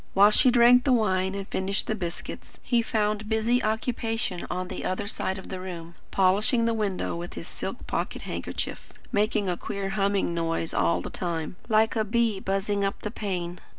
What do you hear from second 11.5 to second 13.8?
like a bee buzzing up the pane.